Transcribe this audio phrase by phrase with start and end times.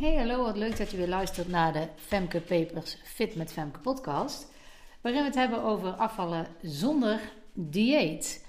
[0.00, 3.78] Hey, hallo, wat leuk dat je weer luistert naar de Femke Papers Fit met Femke
[3.78, 4.52] podcast.
[5.00, 7.20] Waarin we het hebben over afvallen zonder
[7.52, 8.46] dieet.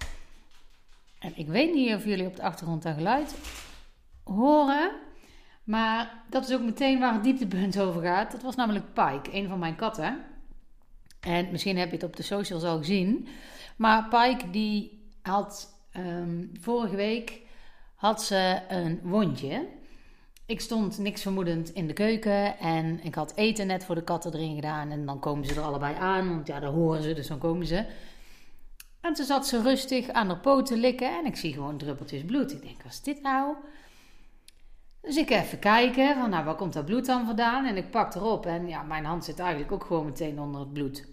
[1.20, 3.36] En ik weet niet of jullie op de achtergrond dat geluid
[4.24, 4.92] horen.
[5.64, 8.32] Maar dat is ook meteen waar het dieptepunt over gaat.
[8.32, 10.26] Dat was namelijk Pike, een van mijn katten.
[11.20, 13.28] En misschien heb je het op de socials al gezien.
[13.76, 17.42] Maar Pike die had um, vorige week
[17.96, 19.80] had ze een wondje.
[20.52, 24.34] Ik stond niks vermoedend in de keuken en ik had eten net voor de katten
[24.34, 24.92] erin gedaan.
[24.92, 27.68] En dan komen ze er allebei aan, want ja, daar horen ze, dus dan komen
[27.68, 27.86] ze.
[29.02, 32.52] En toen zat ze rustig aan haar poten likken en ik zie gewoon druppeltjes bloed.
[32.52, 33.56] Ik denk, wat is dit nou?
[35.02, 37.66] Dus ik even kijken, van nou, waar komt dat bloed dan vandaan?
[37.66, 40.74] En ik pak erop en ja, mijn hand zit eigenlijk ook gewoon meteen onder het
[40.74, 41.06] bloed.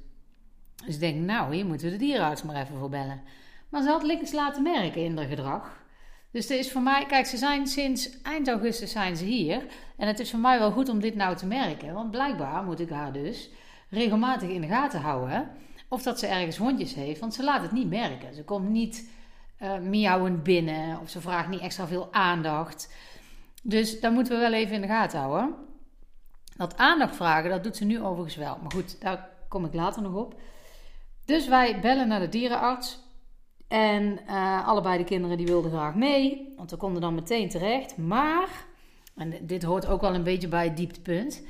[0.84, 3.22] Dus ik denk, nou, hier moeten we de dierenarts maar even voor bellen.
[3.68, 5.86] Maar ze had likkers laten merken in haar gedrag.
[6.30, 9.66] Dus het is voor mij, kijk, ze zijn sinds eind augustus zijn ze hier.
[9.96, 11.94] En het is voor mij wel goed om dit nou te merken.
[11.94, 13.50] Want blijkbaar moet ik haar dus
[13.88, 15.50] regelmatig in de gaten houden.
[15.88, 17.20] Of dat ze ergens hondjes heeft.
[17.20, 18.34] Want ze laat het niet merken.
[18.34, 19.10] Ze komt niet
[19.62, 21.00] uh, miauwend binnen.
[21.00, 22.94] Of ze vraagt niet extra veel aandacht.
[23.62, 25.54] Dus daar moeten we wel even in de gaten houden.
[26.56, 28.58] Dat aandacht vragen, dat doet ze nu overigens wel.
[28.62, 30.40] Maar goed, daar kom ik later nog op.
[31.24, 32.98] Dus wij bellen naar de dierenarts.
[33.68, 37.96] En uh, allebei de kinderen die wilden graag mee, want we konden dan meteen terecht.
[37.96, 38.48] Maar,
[39.16, 41.42] en dit hoort ook wel een beetje bij het dieptepunt.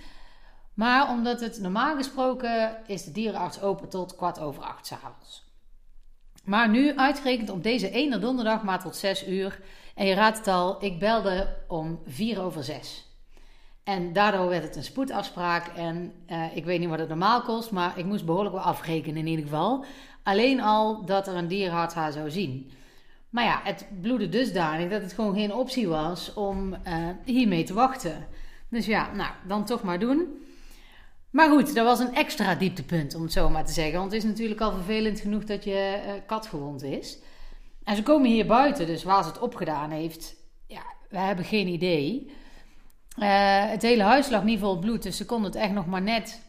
[0.74, 5.46] Maar omdat het normaal gesproken is de dierenarts open tot kwart over acht s'avonds.
[6.44, 9.60] Maar nu uitgerekend op deze ene donderdag maar tot zes uur.
[9.94, 13.06] En je raadt het al, ik belde om vier over zes.
[13.84, 15.66] En daardoor werd het een spoedafspraak.
[15.66, 19.16] En uh, ik weet niet wat het normaal kost, maar ik moest behoorlijk wel afrekenen
[19.16, 19.84] in ieder geval.
[20.28, 22.70] Alleen al dat er een dierenarts haar zou zien.
[23.30, 27.74] Maar ja, het bloedde dusdanig dat het gewoon geen optie was om uh, hiermee te
[27.74, 28.26] wachten.
[28.70, 30.26] Dus ja, nou, dan toch maar doen.
[31.30, 33.98] Maar goed, dat was een extra dieptepunt, om het zo maar te zeggen.
[33.98, 37.18] Want het is natuurlijk al vervelend genoeg dat je uh, kat gewond is.
[37.84, 40.36] En ze komen hier buiten, dus waar ze het opgedaan heeft,
[40.66, 42.30] ja, we hebben geen idee.
[43.18, 46.02] Uh, het hele huis lag niet vol bloed, dus ze konden het echt nog maar
[46.02, 46.40] net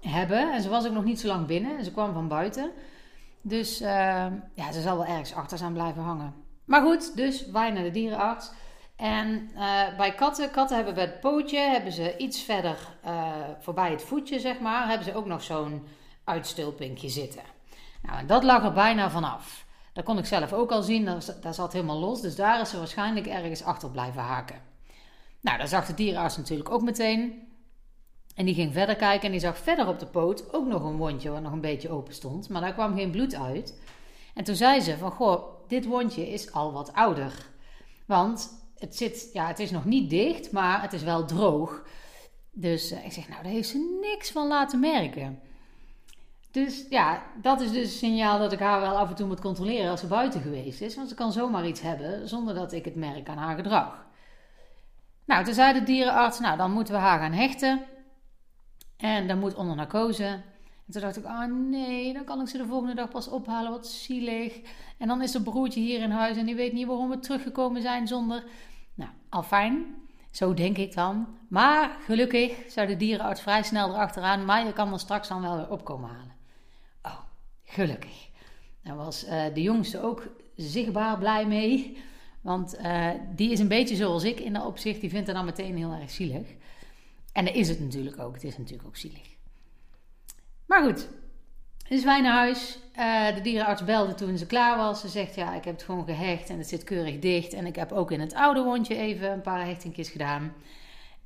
[0.00, 0.52] hebben.
[0.52, 1.78] En ze was ook nog niet zo lang binnen.
[1.78, 2.70] En ze kwam van buiten.
[3.42, 3.88] Dus uh,
[4.54, 6.34] ja, ze zal wel ergens achter zijn blijven hangen.
[6.64, 8.50] Maar goed, dus wij naar de dierenarts.
[8.96, 13.90] En uh, bij katten, katten hebben bij het pootje, hebben ze iets verder uh, voorbij
[13.90, 15.86] het voetje, zeg maar, hebben ze ook nog zo'n
[16.24, 17.42] uitstulpinkje zitten.
[18.02, 19.66] Nou, en dat lag er bijna vanaf.
[19.92, 21.04] Dat kon ik zelf ook al zien,
[21.40, 22.20] dat zat helemaal los.
[22.20, 24.60] Dus daar is ze waarschijnlijk ergens achter blijven haken.
[25.40, 27.48] Nou, dat zag de dierenarts natuurlijk ook meteen.
[28.34, 30.96] En die ging verder kijken en die zag verder op de poot ook nog een
[30.96, 32.48] wondje wat nog een beetje open stond.
[32.48, 33.80] Maar daar kwam geen bloed uit.
[34.34, 37.46] En toen zei ze van, goh, dit wondje is al wat ouder.
[38.06, 41.82] Want het, zit, ja, het is nog niet dicht, maar het is wel droog.
[42.52, 45.40] Dus uh, ik zeg, nou, daar heeft ze niks van laten merken.
[46.50, 49.40] Dus ja, dat is dus een signaal dat ik haar wel af en toe moet
[49.40, 50.96] controleren als ze buiten geweest is.
[50.96, 54.06] Want ze kan zomaar iets hebben zonder dat ik het merk aan haar gedrag.
[55.24, 57.82] Nou, toen zei de dierenarts, nou, dan moeten we haar gaan hechten.
[59.00, 60.24] En dan moet onder narcose.
[60.24, 63.70] En toen dacht ik, oh nee, dan kan ik ze de volgende dag pas ophalen,
[63.70, 64.60] wat zielig.
[64.98, 67.82] En dan is er broertje hier in huis en die weet niet waarom we teruggekomen
[67.82, 68.44] zijn zonder...
[68.94, 69.84] Nou, al fijn,
[70.30, 71.26] zo denk ik dan.
[71.48, 75.56] Maar gelukkig zou de dierenarts vrij snel erachteraan, maar je kan er straks dan wel
[75.56, 76.34] weer opkomen halen.
[77.02, 77.18] Oh,
[77.64, 78.28] gelukkig.
[78.82, 82.02] Daar was uh, de jongste ook zichtbaar blij mee.
[82.40, 85.00] Want uh, die is een beetje zoals ik in dat opzicht.
[85.00, 86.48] Die vindt het dan meteen heel erg zielig.
[87.32, 88.34] En dat is het natuurlijk ook.
[88.34, 89.28] Het is natuurlijk ook zielig.
[90.66, 91.08] Maar goed,
[91.88, 92.78] dus wij naar huis.
[92.98, 95.00] Uh, de dierenarts belde toen ze klaar was.
[95.00, 97.52] Ze zegt, ja, ik heb het gewoon gehecht en het zit keurig dicht.
[97.52, 100.52] En ik heb ook in het oude wondje even een paar hechtingjes gedaan.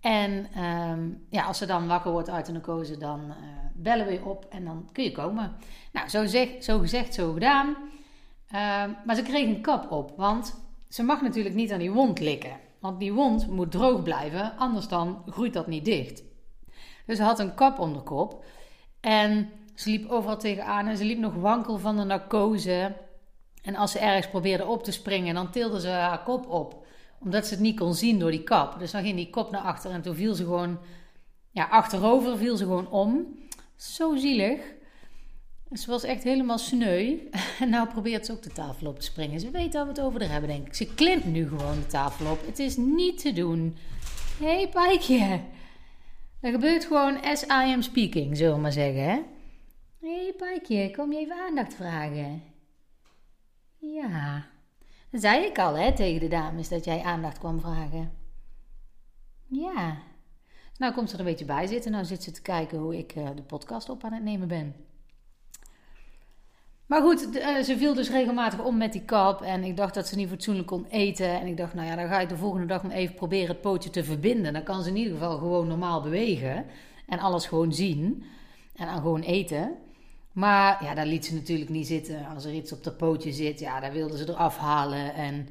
[0.01, 3.35] En um, ja, als ze dan wakker wordt uit de narcose, dan uh,
[3.75, 5.57] bellen we je op en dan kun je komen.
[5.93, 7.69] Nou, zo, zeg, zo gezegd, zo gedaan.
[7.69, 10.55] Uh, maar ze kreeg een kap op, want
[10.89, 12.57] ze mag natuurlijk niet aan die wond likken.
[12.85, 16.23] Want die wond moet droog blijven, anders dan groeit dat niet dicht.
[17.07, 18.45] Dus ze had een kap onder kop.
[19.01, 22.97] En ze liep overal tegenaan en ze liep nog wankel van de narcose.
[23.63, 26.87] En als ze ergens probeerde op te springen, dan tilde ze haar kop op.
[27.21, 28.79] Omdat ze het niet kon zien door die kap.
[28.79, 30.79] Dus dan ging die kop naar achter en toen viel ze gewoon...
[31.51, 33.39] Ja, achterover viel ze gewoon om.
[33.77, 34.61] Zo zielig.
[35.75, 37.19] Ze was echt helemaal sneu.
[37.61, 39.41] En nou probeert ze ook de tafel op te springen.
[39.41, 40.75] Ze weet dat we het over haar hebben, denk ik.
[40.75, 42.47] Ze klimt nu gewoon de tafel op.
[42.47, 43.77] Het is niet te doen.
[44.39, 45.41] Hé, hey, Pijkje.
[46.41, 49.21] Er gebeurt gewoon as I am speaking, zullen we maar zeggen, hè?
[50.01, 52.43] Hé, hey, Pijkje, kom je even aandacht vragen?
[53.79, 54.47] Ja.
[55.11, 58.13] Dat zei ik al, hè, tegen de dames, dat jij aandacht kwam vragen.
[59.47, 59.99] Ja.
[60.77, 61.93] Nou komt ze er een beetje bij zitten.
[61.93, 64.75] Nou zit ze te kijken hoe ik uh, de podcast op aan het nemen ben.
[66.87, 69.43] Maar goed, uh, ze viel dus regelmatig om met die kap.
[69.43, 71.41] En ik dacht dat ze niet fatsoenlijk kon eten.
[71.41, 73.61] En ik dacht, nou ja, dan ga ik de volgende dag maar even proberen het
[73.61, 74.53] pootje te verbinden.
[74.53, 76.65] Dan kan ze in ieder geval gewoon normaal bewegen.
[77.07, 78.25] En alles gewoon zien.
[78.75, 79.73] En dan gewoon eten.
[80.33, 82.27] Maar ja, daar liet ze natuurlijk niet zitten.
[82.27, 85.15] Als er iets op de pootje zit, ja, daar wilde ze eraf halen.
[85.15, 85.49] En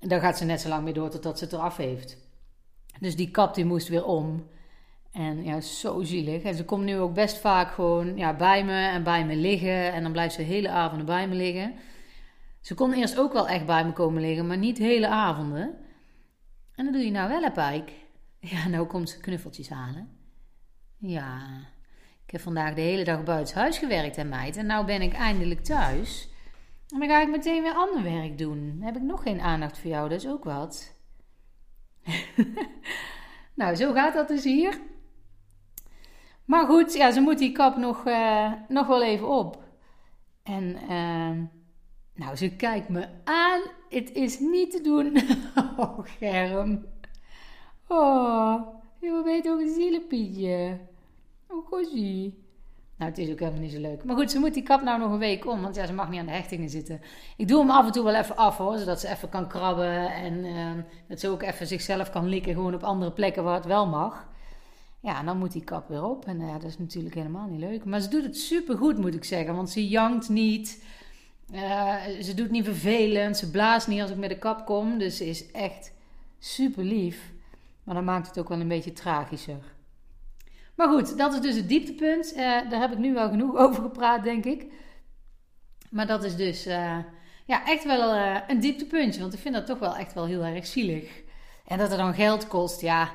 [0.00, 2.16] daar gaat ze net zo lang mee door totdat ze het eraf heeft.
[3.00, 4.46] Dus die kap die moest weer om.
[5.18, 6.42] En ja, zo zielig.
[6.42, 9.92] En ze komt nu ook best vaak gewoon ja, bij me en bij me liggen.
[9.92, 11.74] En dan blijft ze hele avonden bij me liggen.
[12.60, 15.74] Ze kon eerst ook wel echt bij me komen liggen, maar niet hele avonden.
[16.74, 17.92] En dat doe je nou wel, hè, Pijk?
[18.40, 20.08] Ja, nou komt ze knuffeltjes halen.
[20.98, 21.40] Ja,
[22.24, 24.56] ik heb vandaag de hele dag buiten huis gewerkt, hè, meid.
[24.56, 26.28] En nou ben ik eindelijk thuis.
[26.88, 28.78] En dan ga ik meteen weer ander werk doen.
[28.80, 30.94] Heb ik nog geen aandacht voor jou, dat is ook wat.
[33.54, 34.80] nou, zo gaat dat dus hier.
[36.48, 39.62] Maar goed, ja, ze moet die kap nog, uh, nog wel even op.
[40.42, 41.38] En uh,
[42.14, 43.60] nou, ze kijkt me aan.
[43.88, 45.16] Het is niet te doen.
[45.76, 46.86] oh, Germ.
[47.88, 48.60] Oh,
[49.00, 50.78] je weet ook een zielepietje.
[51.48, 52.44] Oh, gozie.
[52.96, 54.04] Nou, het is ook helemaal niet zo leuk.
[54.04, 55.62] Maar goed, ze moet die kap nou nog een week om.
[55.62, 57.00] Want ja, ze mag niet aan de hechtingen zitten.
[57.36, 58.78] Ik doe hem af en toe wel even af hoor.
[58.78, 60.12] Zodat ze even kan krabben.
[60.12, 60.70] En uh,
[61.08, 62.54] dat ze ook even zichzelf kan likken.
[62.54, 64.28] Gewoon op andere plekken waar het wel mag.
[65.00, 66.26] Ja, en dan moet die kap weer op.
[66.26, 67.84] En ja, dat is natuurlijk helemaal niet leuk.
[67.84, 69.54] Maar ze doet het super goed, moet ik zeggen.
[69.54, 70.84] Want ze jankt niet.
[71.54, 73.36] Uh, ze doet niet vervelend.
[73.36, 74.98] Ze blaast niet als ik met de kap kom.
[74.98, 75.92] Dus ze is echt
[76.38, 77.32] super lief.
[77.84, 79.76] Maar dan maakt het ook wel een beetje tragischer.
[80.74, 82.32] Maar goed, dat is dus het dieptepunt.
[82.32, 82.38] Uh,
[82.70, 84.66] daar heb ik nu wel genoeg over gepraat, denk ik.
[85.90, 86.64] Maar dat is dus
[87.44, 88.14] ja, echt wel
[88.48, 89.20] een dieptepuntje.
[89.20, 91.22] Want ik vind dat toch wel echt wel heel erg zielig.
[91.66, 93.12] En dat het dan geld kost, ja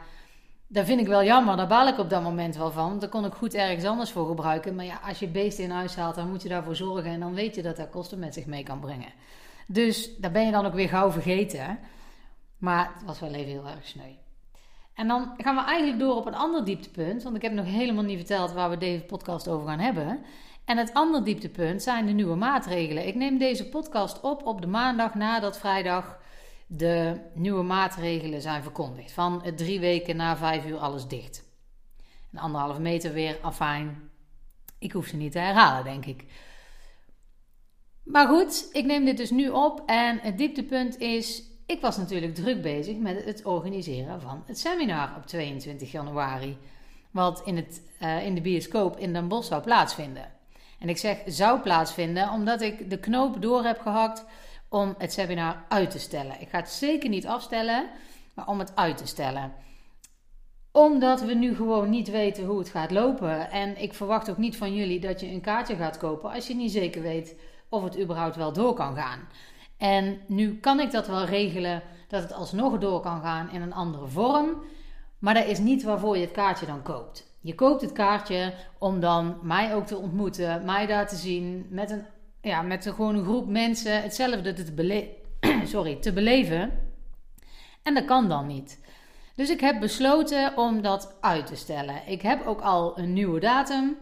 [0.74, 1.58] dat vind ik wel jammer.
[1.58, 3.00] Daar baal ik op dat moment wel van.
[3.00, 4.76] Daar kon ik goed ergens anders voor gebruiken.
[4.76, 7.12] Maar ja, als je beesten in huis haalt, dan moet je daarvoor zorgen.
[7.12, 9.14] En dan weet je dat dat kosten met zich mee kan brengen.
[9.68, 11.80] Dus daar ben je dan ook weer gauw vergeten.
[12.58, 14.12] Maar het was wel even heel erg sneu.
[14.94, 17.24] En dan gaan we eigenlijk door op een ander dieptepunt.
[17.24, 20.20] Want ik heb nog helemaal niet verteld waar we deze podcast over gaan hebben.
[20.66, 23.08] En het andere dieptepunt zijn de nieuwe maatregelen.
[23.08, 26.22] Ik neem deze podcast op op de maandag nadat vrijdag
[26.68, 29.12] de nieuwe maatregelen zijn verkondigd.
[29.12, 31.44] Van drie weken na vijf uur alles dicht.
[32.32, 34.10] Een anderhalve meter weer, afijn.
[34.80, 36.26] Ik hoef ze niet te herhalen, denk ik.
[38.04, 39.84] Maar goed, ik neem dit dus nu op.
[39.86, 45.16] En het dieptepunt is, ik was natuurlijk druk bezig met het organiseren van het seminar
[45.18, 46.58] op 22 januari.
[47.12, 50.32] Wat in, het, uh, in de bioscoop in Den Bosch zou plaatsvinden.
[50.80, 54.26] En ik zeg zou plaatsvinden omdat ik de knoop door heb gehakt
[54.74, 56.42] om het seminar uit te stellen.
[56.42, 57.90] Ik ga het zeker niet afstellen,
[58.34, 59.54] maar om het uit te stellen.
[60.72, 63.52] Omdat we nu gewoon niet weten hoe het gaat lopen.
[63.52, 66.56] En ik verwacht ook niet van jullie dat je een kaartje gaat kopen als je
[66.56, 67.36] niet zeker weet
[67.70, 69.20] of het überhaupt wel door kan gaan.
[69.78, 73.74] En nu kan ik dat wel regelen dat het alsnog door kan gaan in een
[73.74, 74.64] andere vorm.
[75.20, 77.32] Maar dat is niet waarvoor je het kaartje dan koopt.
[77.42, 81.92] Je koopt het kaartje om dan mij ook te ontmoeten, mij daar te zien met
[81.92, 82.06] een
[82.44, 85.10] ja, met gewoon een groep mensen hetzelfde te, bele
[85.66, 86.72] Sorry, te beleven.
[87.84, 88.80] En dat kan dan niet.
[89.36, 92.02] Dus ik heb besloten om dat uit te stellen.
[92.06, 93.98] Ik heb ook al een nieuwe datum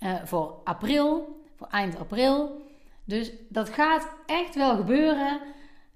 [0.00, 2.66] uh, voor april, voor eind april.
[3.04, 5.40] Dus dat gaat echt wel gebeuren.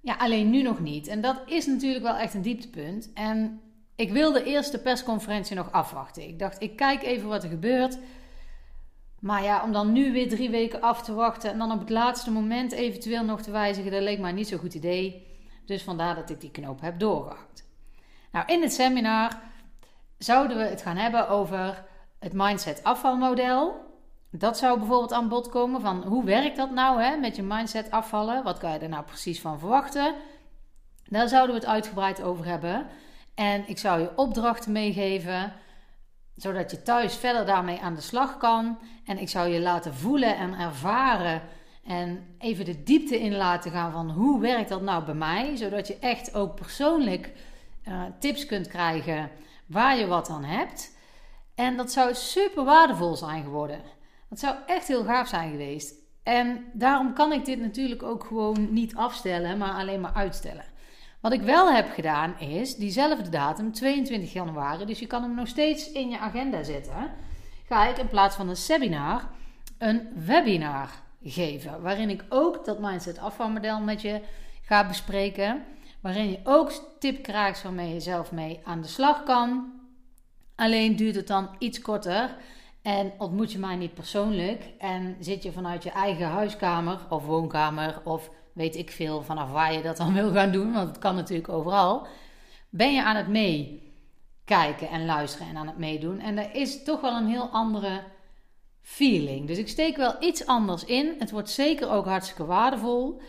[0.00, 1.06] Ja, alleen nu nog niet.
[1.06, 3.10] En dat is natuurlijk wel echt een dieptepunt.
[3.14, 3.60] En
[3.94, 6.22] ik wilde eerst de persconferentie nog afwachten.
[6.28, 7.98] Ik dacht, ik kijk even wat er gebeurt.
[9.22, 11.90] Maar ja, om dan nu weer drie weken af te wachten en dan op het
[11.90, 15.26] laatste moment eventueel nog te wijzigen, dat leek mij niet zo'n goed idee.
[15.66, 17.66] Dus vandaar dat ik die knoop heb doorgehakt.
[18.32, 19.40] Nou, in het seminar
[20.18, 21.84] zouden we het gaan hebben over
[22.18, 23.74] het mindset afvalmodel.
[24.30, 27.90] Dat zou bijvoorbeeld aan bod komen van hoe werkt dat nou hè, met je mindset
[27.90, 28.44] afvallen?
[28.44, 30.14] Wat kan je er nou precies van verwachten?
[31.04, 32.86] Daar zouden we het uitgebreid over hebben.
[33.34, 35.52] En ik zou je opdrachten meegeven
[36.42, 38.78] zodat je thuis verder daarmee aan de slag kan.
[39.04, 41.42] En ik zou je laten voelen en ervaren.
[41.86, 45.56] En even de diepte in laten gaan van hoe werkt dat nou bij mij.
[45.56, 47.32] Zodat je echt ook persoonlijk
[47.88, 49.30] uh, tips kunt krijgen
[49.66, 50.96] waar je wat aan hebt.
[51.54, 53.80] En dat zou super waardevol zijn geworden.
[54.28, 55.94] Dat zou echt heel gaaf zijn geweest.
[56.22, 60.64] En daarom kan ik dit natuurlijk ook gewoon niet afstellen, maar alleen maar uitstellen.
[61.22, 65.48] Wat ik wel heb gedaan is diezelfde datum, 22 januari, dus je kan hem nog
[65.48, 67.10] steeds in je agenda zetten.
[67.66, 69.28] Ga ik in plaats van een seminar
[69.78, 70.90] een webinar
[71.22, 71.82] geven.
[71.82, 74.20] Waarin ik ook dat mindset afvalmodel met je
[74.62, 75.64] ga bespreken.
[76.00, 79.72] waarin je ook tip krijgt waarmee je zelf mee aan de slag kan.
[80.54, 82.36] Alleen duurt het dan iets korter
[82.82, 88.00] en ontmoet je mij niet persoonlijk en zit je vanuit je eigen huiskamer of woonkamer
[88.04, 91.14] of weet ik veel vanaf waar je dat dan wil gaan doen, want het kan
[91.14, 92.06] natuurlijk overal.
[92.68, 97.00] Ben je aan het meekijken en luisteren en aan het meedoen en dat is toch
[97.00, 98.02] wel een heel andere
[98.82, 99.46] feeling.
[99.46, 101.14] Dus ik steek wel iets anders in.
[101.18, 103.20] Het wordt zeker ook hartstikke waardevol.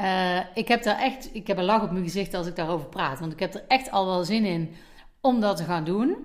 [0.00, 2.88] Uh, ik heb daar echt, ik heb een lach op mijn gezicht als ik daarover
[2.88, 4.74] praat, want ik heb er echt al wel zin in
[5.20, 6.16] om dat te gaan doen.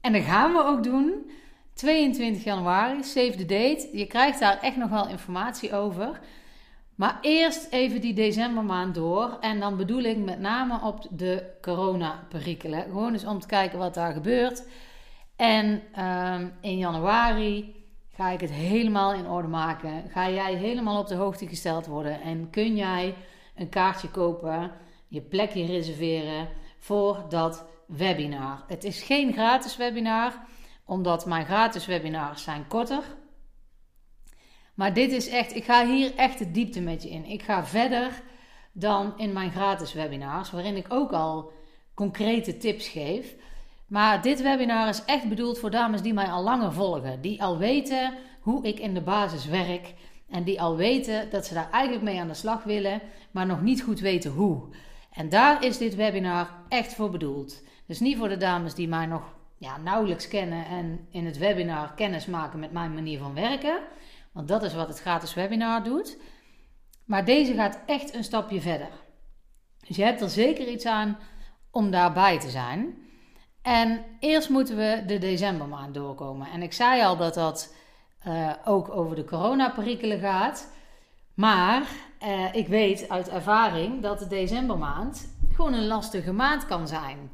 [0.00, 1.30] En dat gaan we ook doen.
[1.74, 3.88] 22 januari, save the date.
[3.92, 6.20] Je krijgt daar echt nog wel informatie over.
[6.98, 9.36] Maar eerst even die decembermaand door.
[9.40, 12.82] En dan bedoel ik met name op de corona-perikelen.
[12.82, 14.68] Gewoon eens om te kijken wat daar gebeurt.
[15.36, 17.74] En um, in januari
[18.14, 20.10] ga ik het helemaal in orde maken.
[20.10, 22.20] Ga jij helemaal op de hoogte gesteld worden.
[22.20, 23.14] En kun jij
[23.56, 24.70] een kaartje kopen,
[25.08, 28.64] je plekje reserveren voor dat webinar.
[28.66, 30.32] Het is geen gratis webinar,
[30.84, 33.02] omdat mijn gratis webinars zijn korter.
[34.78, 37.24] Maar dit is echt, ik ga hier echt de diepte met je in.
[37.24, 38.22] Ik ga verder
[38.72, 41.52] dan in mijn gratis webinars, waarin ik ook al
[41.94, 43.34] concrete tips geef.
[43.86, 47.58] Maar dit webinar is echt bedoeld voor dames die mij al langer volgen, die al
[47.58, 49.94] weten hoe ik in de basis werk
[50.30, 53.62] en die al weten dat ze daar eigenlijk mee aan de slag willen, maar nog
[53.62, 54.62] niet goed weten hoe.
[55.12, 57.62] En daar is dit webinar echt voor bedoeld.
[57.86, 59.22] Dus niet voor de dames die mij nog
[59.56, 63.80] ja, nauwelijks kennen en in het webinar kennis maken met mijn manier van werken.
[64.38, 66.16] Want dat is wat het gratis webinar doet.
[67.04, 68.88] Maar deze gaat echt een stapje verder.
[69.86, 71.18] Dus je hebt er zeker iets aan
[71.70, 72.96] om daarbij te zijn.
[73.62, 76.50] En eerst moeten we de decembermaand doorkomen.
[76.50, 77.74] En ik zei al dat dat
[78.26, 80.72] uh, ook over de coronaperikelen gaat.
[81.34, 81.82] Maar
[82.22, 87.30] uh, ik weet uit ervaring dat de decembermaand gewoon een lastige maand kan zijn.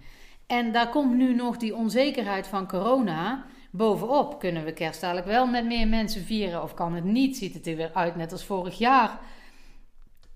[0.47, 3.45] En daar komt nu nog die onzekerheid van corona
[3.77, 4.39] bovenop.
[4.39, 7.37] Kunnen we kerst wel met meer mensen vieren of kan het niet?
[7.37, 9.21] Ziet het er weer uit net als vorig jaar?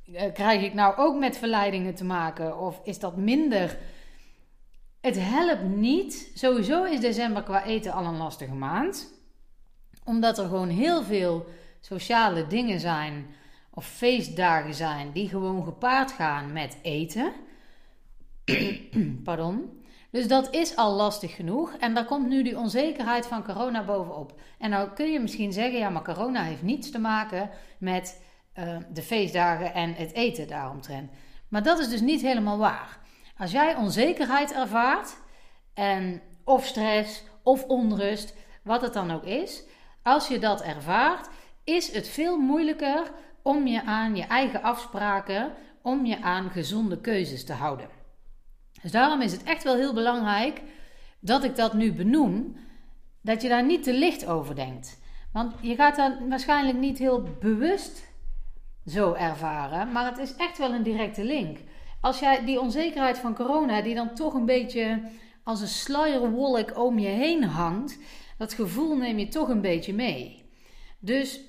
[0.07, 3.78] Uh, krijg ik nou ook met verleidingen te maken of is dat minder?
[5.00, 6.30] Het helpt niet.
[6.35, 9.12] Sowieso is december qua eten al een lastige maand.
[10.04, 11.47] Omdat er gewoon heel veel
[11.80, 13.26] sociale dingen zijn
[13.71, 17.33] of feestdagen zijn die gewoon gepaard gaan met eten.
[19.25, 19.77] Pardon.
[20.11, 21.75] Dus dat is al lastig genoeg.
[21.75, 24.41] En daar komt nu die onzekerheid van corona bovenop.
[24.59, 28.23] En nou kun je misschien zeggen, ja, maar corona heeft niets te maken met
[28.59, 31.11] uh, de feestdagen en het eten daaromtrent.
[31.49, 32.99] Maar dat is dus niet helemaal waar.
[33.37, 35.17] Als jij onzekerheid ervaart,
[35.75, 39.62] en of stress of onrust, wat het dan ook is,
[40.03, 41.29] als je dat ervaart,
[41.65, 43.12] is het veel moeilijker
[43.43, 47.98] om je aan je eigen afspraken, om je aan gezonde keuzes te houden.
[48.82, 50.62] Dus daarom is het echt wel heel belangrijk
[51.20, 52.56] dat ik dat nu benoem,
[53.23, 55.00] dat je daar niet te licht over denkt.
[55.32, 58.06] Want je gaat dat waarschijnlijk niet heel bewust
[58.87, 61.58] zo ervaren, maar het is echt wel een directe link.
[62.00, 65.02] Als jij die onzekerheid van corona, die dan toch een beetje
[65.44, 67.99] als een sluierwolk om je heen hangt,
[68.38, 70.50] dat gevoel neem je toch een beetje mee.
[70.99, 71.40] Dus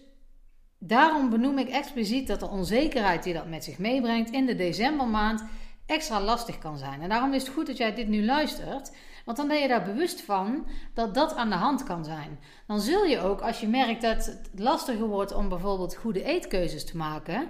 [0.80, 5.44] daarom benoem ik expliciet dat de onzekerheid die dat met zich meebrengt in de decembermaand
[5.90, 7.02] extra lastig kan zijn.
[7.02, 9.84] En daarom is het goed dat jij dit nu luistert, want dan ben je daar
[9.84, 12.40] bewust van dat dat aan de hand kan zijn.
[12.68, 16.86] Dan zul je ook, als je merkt dat het lastiger wordt om bijvoorbeeld goede eetkeuzes
[16.86, 17.48] te maken,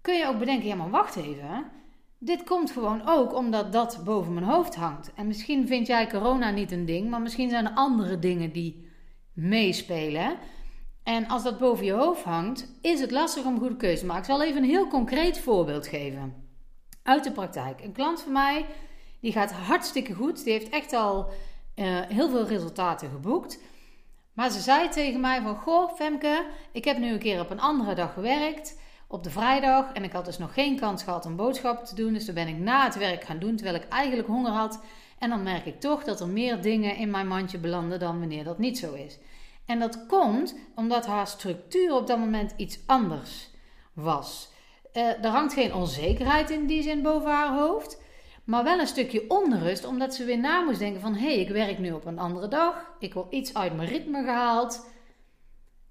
[0.00, 1.64] kun je ook bedenken: ja, maar wacht even.
[2.18, 5.12] Dit komt gewoon ook omdat dat boven mijn hoofd hangt.
[5.14, 8.88] En misschien vind jij corona niet een ding, maar misschien zijn er andere dingen die
[9.32, 10.36] meespelen.
[11.02, 14.22] En als dat boven je hoofd hangt, is het lastig om goede keuze te maken.
[14.22, 16.48] Ik zal even een heel concreet voorbeeld geven
[17.02, 17.80] uit de praktijk.
[17.80, 18.66] Een klant van mij,
[19.20, 20.44] die gaat hartstikke goed.
[20.44, 21.28] Die heeft echt al
[21.76, 23.58] uh, heel veel resultaten geboekt.
[24.32, 27.60] Maar ze zei tegen mij van, goh Femke, ik heb nu een keer op een
[27.60, 28.78] andere dag gewerkt.
[29.08, 29.92] Op de vrijdag.
[29.92, 32.12] En ik had dus nog geen kans gehad om boodschappen te doen.
[32.12, 34.82] Dus dan ben ik na het werk gaan doen, terwijl ik eigenlijk honger had.
[35.18, 38.44] En dan merk ik toch dat er meer dingen in mijn mandje belanden dan wanneer
[38.44, 39.18] dat niet zo is.
[39.66, 43.50] En dat komt omdat haar structuur op dat moment iets anders
[43.92, 44.49] was.
[44.92, 48.02] Uh, er hangt geen onzekerheid in die zin boven haar hoofd.
[48.44, 51.14] Maar wel een stukje onrust, omdat ze weer na moest denken van...
[51.14, 52.94] hé, hey, ik werk nu op een andere dag.
[52.98, 54.86] Ik wil iets uit mijn ritme gehaald.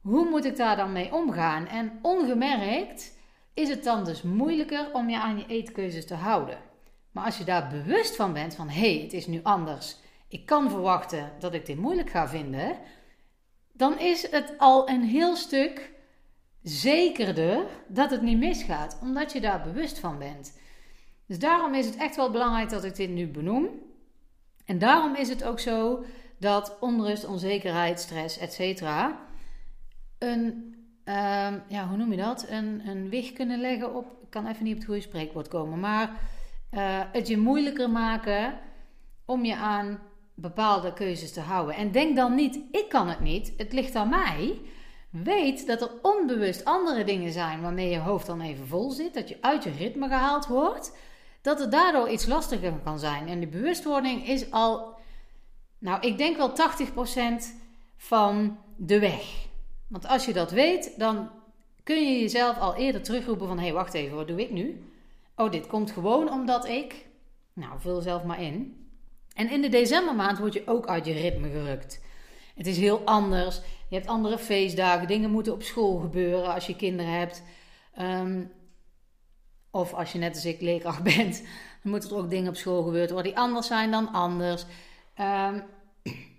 [0.01, 1.67] Hoe moet ik daar dan mee omgaan?
[1.67, 3.17] En ongemerkt
[3.53, 6.57] is het dan dus moeilijker om je aan je eetkeuzes te houden.
[7.11, 8.69] Maar als je daar bewust van bent van...
[8.69, 9.95] hé, hey, het is nu anders.
[10.27, 12.77] Ik kan verwachten dat ik dit moeilijk ga vinden.
[13.73, 15.91] Dan is het al een heel stuk
[16.69, 20.59] zekerder dat het niet misgaat, omdat je daar bewust van bent.
[21.25, 23.69] Dus daarom is het echt wel belangrijk dat ik dit nu benoem.
[24.65, 26.03] En daarom is het ook zo
[26.37, 28.81] dat onrust, onzekerheid, stress, etc.
[30.17, 32.45] een, ehm, ja, hoe noem je dat?
[32.49, 35.79] Een, een wicht kunnen leggen op, ik kan even niet op het goede spreekwoord komen,
[35.79, 36.09] maar
[36.71, 38.59] uh, het je moeilijker maken
[39.25, 39.99] om je aan
[40.33, 41.75] bepaalde keuzes te houden.
[41.75, 44.59] En denk dan niet, ik kan het niet, het ligt aan mij.
[45.09, 49.29] Weet dat er onbewust andere dingen zijn waarmee je hoofd dan even vol zit, dat
[49.29, 50.97] je uit je ritme gehaald wordt,
[51.41, 53.27] dat het daardoor iets lastiger kan zijn.
[53.27, 54.97] En die bewustwording is al,
[55.77, 56.53] nou, ik denk wel 80%
[57.97, 59.47] van de weg.
[59.87, 61.29] Want als je dat weet, dan
[61.83, 64.83] kun je jezelf al eerder terugroepen van, hé, hey, wacht even, wat doe ik nu?
[65.35, 67.05] Oh, dit komt gewoon omdat ik,
[67.53, 68.87] nou, vul zelf maar in.
[69.33, 72.01] En in de decembermaand word je ook uit je ritme gerukt.
[72.55, 73.61] Het is heel anders.
[73.89, 75.07] Je hebt andere feestdagen.
[75.07, 77.43] Dingen moeten op school gebeuren als je kinderen hebt.
[77.93, 78.43] Ehm,
[79.71, 81.41] of als je net als ik leerkracht bent.
[81.83, 84.65] Dan moeten er ook dingen op school gebeuren worden die anders zijn dan anders.
[85.19, 85.63] Um,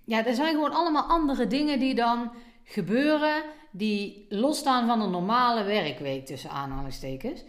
[0.04, 2.30] ja, er zijn gewoon allemaal andere dingen die dan
[2.64, 3.42] gebeuren.
[3.72, 7.44] Die losstaan van een normale werkweek tussen aanhalingstekens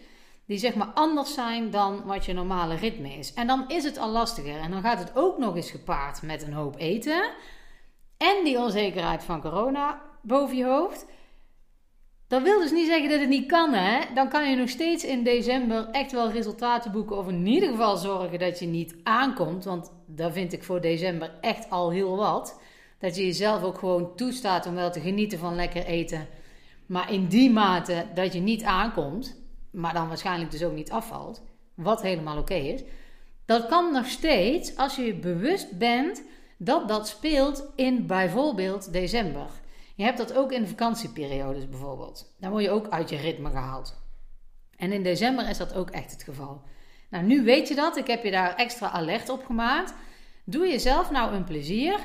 [0.52, 3.34] die zeg maar anders zijn dan wat je normale ritme is.
[3.34, 4.60] En dan is het al lastiger.
[4.60, 7.30] En dan gaat het ook nog eens gepaard met een hoop eten.
[8.22, 11.06] En die onzekerheid van corona boven je hoofd.
[12.28, 14.14] Dat wil dus niet zeggen dat het niet kan, hè?
[14.14, 17.16] Dan kan je nog steeds in december echt wel resultaten boeken.
[17.16, 19.64] Of in ieder geval zorgen dat je niet aankomt.
[19.64, 22.60] Want daar vind ik voor december echt al heel wat.
[22.98, 26.28] Dat je jezelf ook gewoon toestaat om wel te genieten van lekker eten.
[26.86, 31.42] Maar in die mate dat je niet aankomt maar dan waarschijnlijk dus ook niet afvalt,
[31.74, 32.82] wat helemaal oké is.
[33.44, 36.22] Dat kan nog steeds als je bewust bent
[36.64, 39.46] dat dat speelt in bijvoorbeeld december.
[39.94, 42.34] Je hebt dat ook in vakantieperiodes bijvoorbeeld.
[42.38, 44.00] Dan word je ook uit je ritme gehaald.
[44.76, 46.62] En in december is dat ook echt het geval.
[47.10, 47.96] Nou, nu weet je dat.
[47.96, 49.94] Ik heb je daar extra alert op gemaakt.
[50.44, 51.98] Doe jezelf nou een plezier.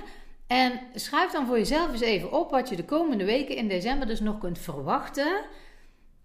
[0.47, 4.07] En schrijf dan voor jezelf eens even op wat je de komende weken in december
[4.07, 5.41] dus nog kunt verwachten.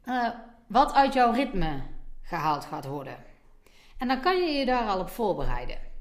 [0.04, 0.28] Uh,
[0.66, 1.82] wat uit jouw ritme
[2.22, 3.16] gehaald gaat worden.
[3.98, 5.91] En dan kan je je daar al op voorbereiden.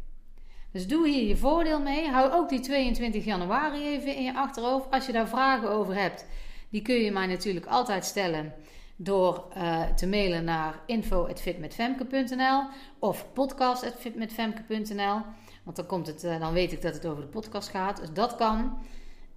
[0.72, 2.08] Dus doe hier je voordeel mee.
[2.08, 4.92] Hou ook die 22 januari even in je achterhoofd.
[4.92, 6.26] Als je daar vragen over hebt,
[6.70, 8.54] die kun je mij natuurlijk altijd stellen
[8.96, 12.64] door uh, te mailen naar info.fitmetfemke.nl
[13.00, 15.22] of podcast.fitmetfemke.nl.
[15.64, 17.98] Want dan, komt het, uh, dan weet ik dat het over de podcast gaat.
[17.98, 18.78] Dus dat kan.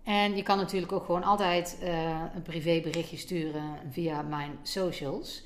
[0.02, 5.44] En je kan natuurlijk ook gewoon altijd uh, een privéberichtje sturen via mijn socials.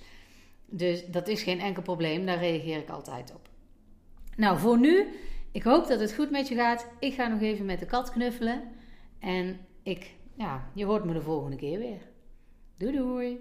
[0.66, 3.48] Dus dat is geen enkel probleem, daar reageer ik altijd op.
[4.36, 5.06] Nou, voor nu,
[5.58, 6.86] ik hoop dat het goed met je gaat.
[6.98, 8.62] Ik ga nog even met de kat knuffelen.
[9.18, 12.00] En ik, ja, je hoort me de volgende keer weer.
[12.76, 13.38] Doei doei!